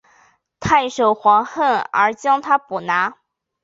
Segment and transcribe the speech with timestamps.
[0.59, 3.19] 太守怀恨而将他捕拿。